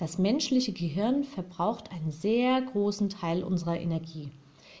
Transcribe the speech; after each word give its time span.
Das 0.00 0.16
menschliche 0.16 0.72
Gehirn 0.72 1.24
verbraucht 1.24 1.92
einen 1.92 2.10
sehr 2.10 2.58
großen 2.62 3.10
Teil 3.10 3.44
unserer 3.44 3.78
Energie. 3.78 4.30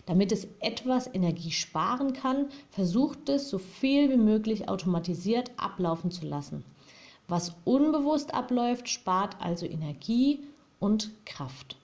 Damit 0.06 0.32
es 0.32 0.48
etwas 0.60 1.14
Energie 1.14 1.50
sparen 1.50 2.14
kann, 2.14 2.46
versucht 2.70 3.28
es 3.28 3.50
so 3.50 3.58
viel 3.58 4.08
wie 4.08 4.16
möglich 4.16 4.70
automatisiert 4.70 5.50
ablaufen 5.58 6.10
zu 6.10 6.26
lassen. 6.26 6.64
Was 7.28 7.54
unbewusst 7.66 8.32
abläuft, 8.32 8.88
spart 8.88 9.36
also 9.40 9.66
Energie 9.66 10.40
und 10.78 11.10
Kraft. 11.26 11.76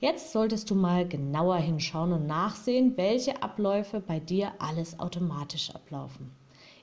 Jetzt 0.00 0.32
solltest 0.32 0.70
du 0.70 0.74
mal 0.74 1.06
genauer 1.06 1.58
hinschauen 1.58 2.14
und 2.14 2.26
nachsehen, 2.26 2.96
welche 2.96 3.42
Abläufe 3.42 4.00
bei 4.00 4.18
dir 4.18 4.52
alles 4.60 4.98
automatisch 4.98 5.74
ablaufen. 5.74 6.30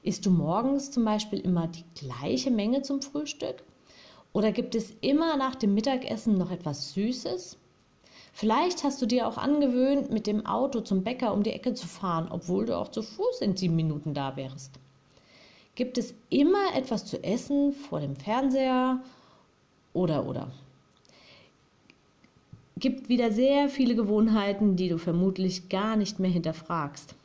Isst 0.03 0.23
du 0.27 0.29
morgens 0.29 0.91
zum 0.91 1.03
Beispiel 1.03 1.39
immer 1.39 1.65
die 1.65 1.85
gleiche 1.95 2.51
Menge 2.51 2.83
zum 2.83 3.01
Frühstück? 3.01 3.63
Oder 4.33 4.51
gibt 4.51 4.73
es 4.73 4.93
immer 5.01 5.37
nach 5.37 5.55
dem 5.55 5.75
Mittagessen 5.75 6.37
noch 6.37 6.51
etwas 6.51 6.93
Süßes? 6.93 7.57
Vielleicht 8.33 8.83
hast 8.83 8.99
du 8.99 9.05
dir 9.05 9.27
auch 9.27 9.37
angewöhnt, 9.37 10.09
mit 10.11 10.25
dem 10.25 10.45
Auto 10.47 10.81
zum 10.81 11.03
Bäcker 11.03 11.33
um 11.33 11.43
die 11.43 11.51
Ecke 11.51 11.75
zu 11.75 11.87
fahren, 11.87 12.27
obwohl 12.31 12.65
du 12.65 12.75
auch 12.75 12.89
zu 12.89 13.03
Fuß 13.03 13.41
in 13.41 13.55
sieben 13.55 13.75
Minuten 13.75 14.15
da 14.15 14.35
wärst. 14.35 14.71
Gibt 15.75 15.99
es 15.99 16.15
immer 16.31 16.75
etwas 16.75 17.05
zu 17.05 17.23
essen 17.23 17.73
vor 17.73 17.99
dem 17.99 18.15
Fernseher 18.15 18.99
oder 19.93 20.27
oder? 20.27 20.51
Gibt 22.77 23.07
wieder 23.07 23.31
sehr 23.31 23.69
viele 23.69 23.95
Gewohnheiten, 23.95 24.75
die 24.75 24.89
du 24.89 24.97
vermutlich 24.97 25.69
gar 25.69 25.95
nicht 25.95 26.19
mehr 26.19 26.31
hinterfragst. 26.31 27.15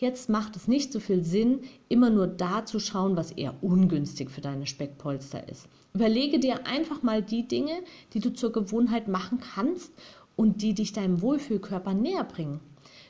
Jetzt 0.00 0.30
macht 0.30 0.56
es 0.56 0.66
nicht 0.66 0.94
so 0.94 0.98
viel 0.98 1.22
Sinn, 1.22 1.60
immer 1.90 2.08
nur 2.08 2.26
da 2.26 2.64
zu 2.64 2.80
schauen, 2.80 3.18
was 3.18 3.32
eher 3.32 3.54
ungünstig 3.62 4.30
für 4.30 4.40
deine 4.40 4.66
Speckpolster 4.66 5.46
ist. 5.46 5.68
Überlege 5.92 6.38
dir 6.38 6.66
einfach 6.66 7.02
mal 7.02 7.20
die 7.20 7.46
Dinge, 7.46 7.82
die 8.14 8.20
du 8.20 8.32
zur 8.32 8.50
Gewohnheit 8.50 9.08
machen 9.08 9.40
kannst 9.40 9.92
und 10.36 10.62
die 10.62 10.72
dich 10.72 10.94
deinem 10.94 11.20
Wohlfühlkörper 11.20 11.92
näher 11.92 12.24
bringen. 12.24 12.60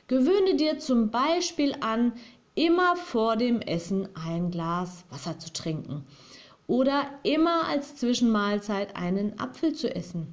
Gewöhne 0.07 0.55
dir 0.57 0.79
zum 0.79 1.11
Beispiel 1.11 1.75
an, 1.79 2.11
immer 2.55 2.97
vor 2.97 3.37
dem 3.37 3.61
Essen 3.61 4.09
ein 4.13 4.51
Glas 4.51 5.05
Wasser 5.09 5.39
zu 5.39 5.53
trinken 5.53 6.03
oder 6.67 7.05
immer 7.23 7.69
als 7.69 7.95
Zwischenmahlzeit 7.95 8.97
einen 8.97 9.39
Apfel 9.39 9.71
zu 9.73 9.95
essen. 9.95 10.27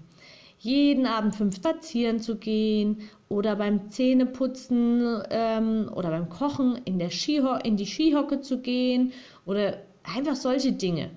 Jeden 0.59 1.07
Abend 1.07 1.37
fünf 1.37 1.57
spazieren 1.57 2.21
zu 2.21 2.37
gehen 2.37 3.09
oder 3.29 3.57
beim 3.57 3.91
Zähneputzen 3.91 5.23
ähm, 5.31 5.91
oder 5.95 6.11
beim 6.11 6.29
Kochen 6.29 6.81
in, 6.85 6.99
der 6.99 7.11
Skiho 7.11 7.57
in 7.63 7.77
die 7.77 7.87
Skihocke 7.87 8.41
zu 8.41 8.61
gehen 8.61 9.13
oder 9.47 9.79
einfach 10.03 10.35
solche 10.35 10.73
Dinge. 10.73 11.11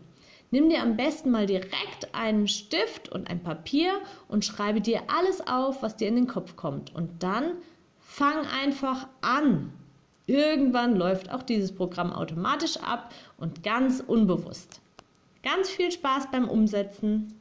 Nimm 0.52 0.70
dir 0.70 0.82
am 0.82 0.98
besten 0.98 1.32
mal 1.32 1.46
direkt 1.46 2.14
einen 2.14 2.48
Stift 2.48 3.10
und 3.10 3.30
ein 3.30 3.42
Papier 3.42 3.94
und 4.28 4.44
schreibe 4.44 4.82
dir 4.82 5.04
alles 5.08 5.48
auf, 5.48 5.82
was 5.82 5.96
dir 5.96 6.10
in 6.10 6.16
den 6.16 6.28
Kopf 6.28 6.58
kommt. 6.58 6.94
Und 6.94 7.24
dann 7.24 7.54
fang 8.00 8.46
einfach 8.62 9.08
an. 9.22 9.72
Irgendwann 10.28 10.98
läuft 10.98 11.32
auch 11.32 11.42
dieses 11.42 11.74
Programm 11.74 12.12
automatisch 12.12 12.78
ab 12.78 13.14
und 13.38 13.64
ganz 13.64 14.04
unbewusst. 14.06 14.82
Ganz 15.42 15.70
viel 15.70 15.92
Spaß 15.92 16.30
beim 16.32 16.50
Umsetzen. 16.50 17.41